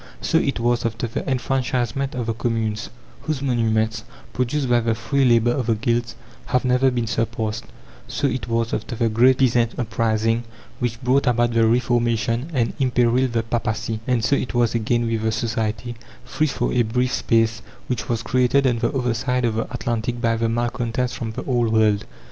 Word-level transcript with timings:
So 0.19 0.39
it 0.39 0.59
was 0.59 0.83
after 0.83 1.05
the 1.05 1.23
enfranchisement 1.29 2.15
of 2.15 2.25
the 2.25 2.33
communes, 2.33 2.89
whose 3.21 3.43
monuments, 3.43 4.03
produced 4.33 4.67
by 4.67 4.79
the 4.79 4.95
free 4.95 5.23
labour 5.23 5.51
of 5.51 5.67
the 5.67 5.75
guilds, 5.75 6.15
have 6.47 6.65
never 6.65 6.89
been 6.89 7.05
surpassed; 7.05 7.65
so 8.07 8.25
it 8.25 8.47
was 8.47 8.73
after 8.73 8.95
the 8.95 9.09
great 9.09 9.37
peasant 9.37 9.77
uprising 9.77 10.43
which 10.79 10.99
brought 11.03 11.27
about 11.27 11.53
the 11.53 11.67
Reformation 11.67 12.49
and 12.51 12.73
imperilled 12.79 13.33
the 13.33 13.43
papacy; 13.43 13.99
and 14.07 14.25
so 14.25 14.35
it 14.35 14.55
was 14.55 14.73
again 14.73 15.05
with 15.05 15.21
the 15.21 15.31
society, 15.31 15.93
free 16.25 16.47
for 16.47 16.73
a 16.73 16.81
brief 16.81 17.13
space, 17.13 17.61
which 17.85 18.09
was 18.09 18.23
created 18.23 18.65
on 18.65 18.79
the 18.79 18.89
other 18.97 19.13
side 19.13 19.45
of 19.45 19.53
the 19.53 19.71
Atlantic 19.71 20.19
by 20.19 20.35
the 20.35 20.49
malcontents 20.49 21.13
from 21.13 21.33
the 21.33 21.43
Old 21.45 21.71
world. 21.71 22.05